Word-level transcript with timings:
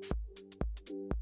For 0.00 0.16
everyone. 0.90 1.21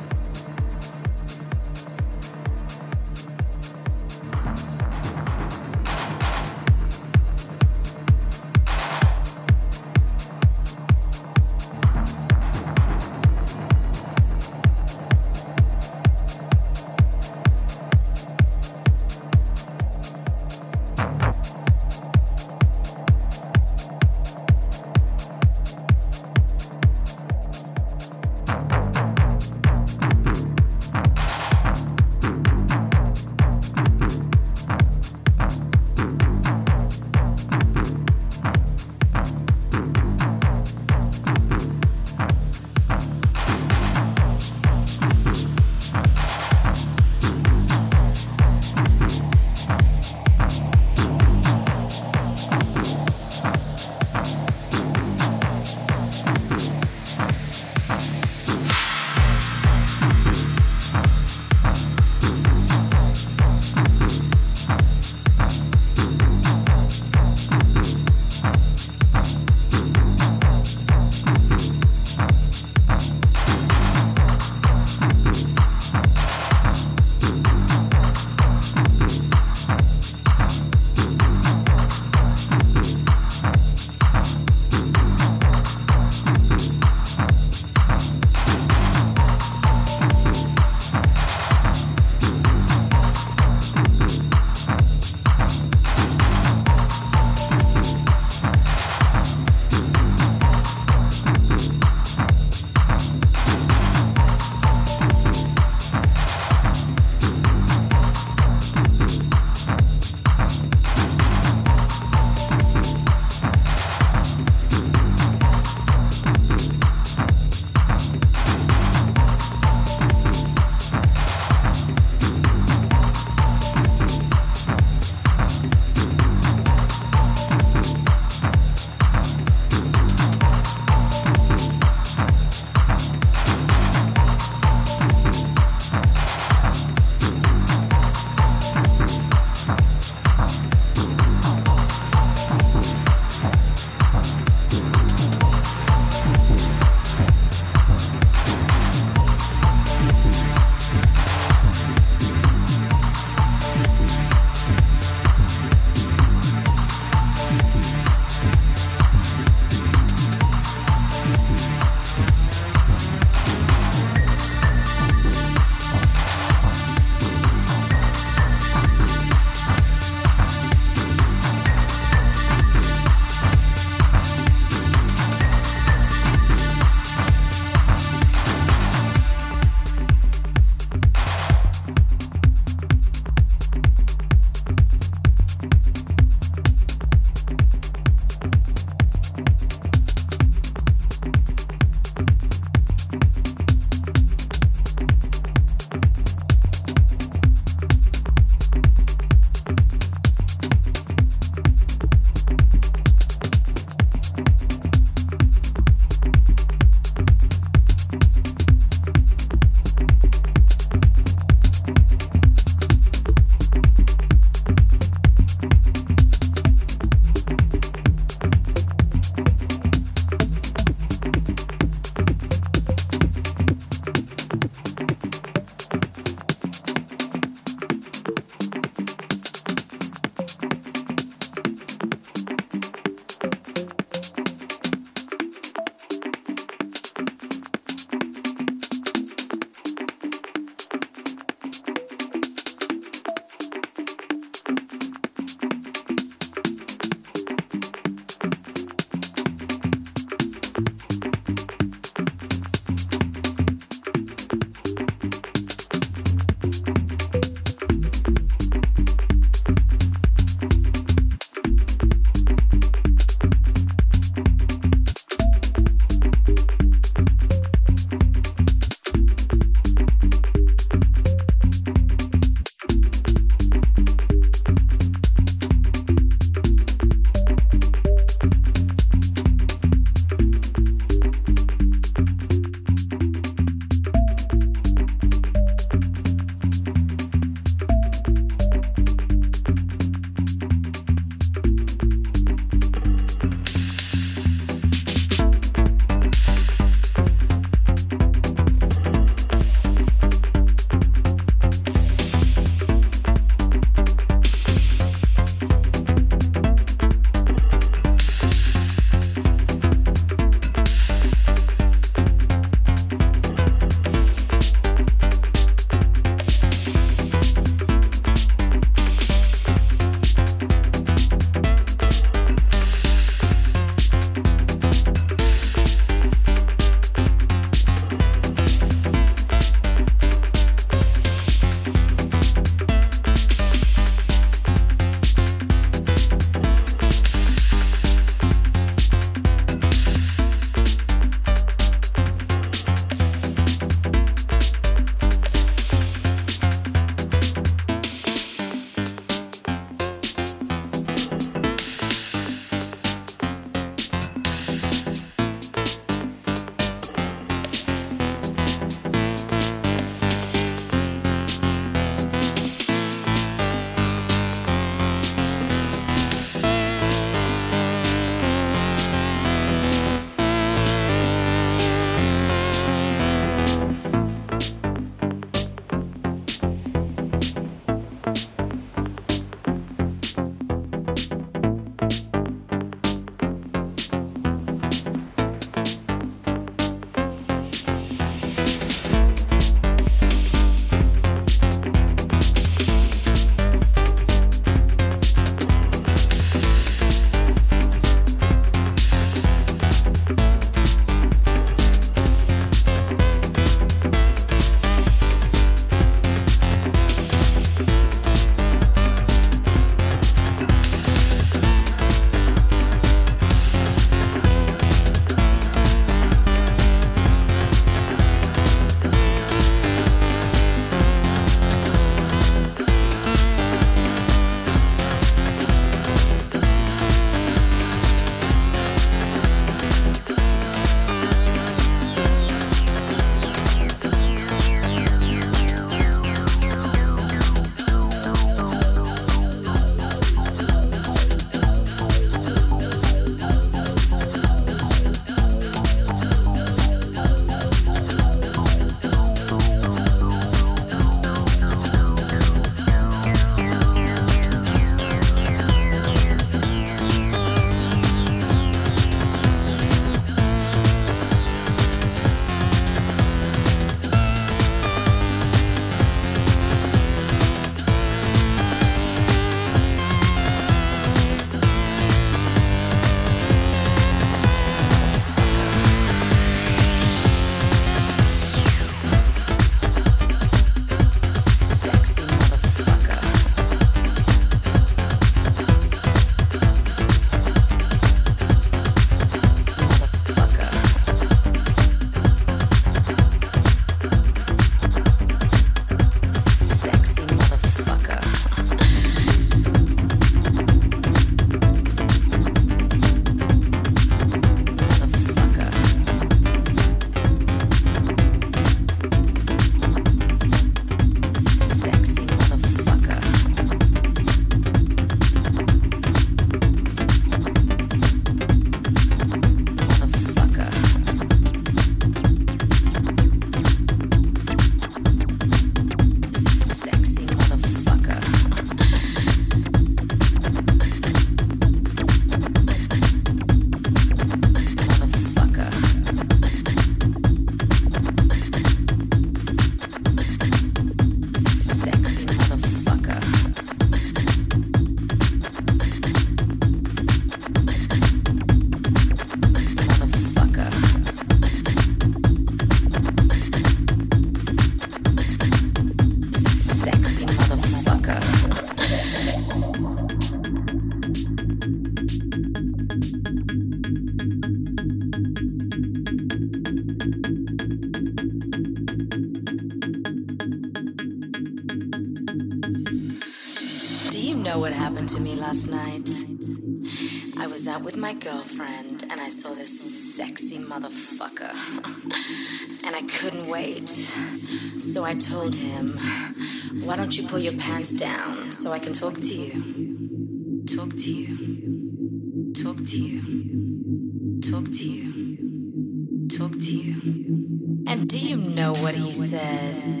Can 588.81 588.93
talk 588.93 589.15
to 589.15 589.35
you? 589.35 590.65
Talk 590.65 590.89
to 590.97 591.11
you. 591.11 592.53
Talk 592.53 592.77
to 592.77 592.97
you. 592.97 594.41
Talk 594.41 594.65
to 594.65 594.83
you. 594.83 596.27
Talk 596.27 596.53
to 596.53 596.71
you. 596.71 597.83
And 597.87 598.09
do 598.09 598.17
you 598.17 598.37
know 598.37 598.73
what 598.73 598.95
he 598.95 599.11
said? 599.11 600.00